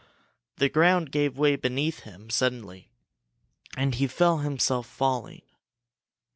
[0.57, 2.89] The ground gave way beneath him suddenly
[3.77, 5.43] and he felt himself falling.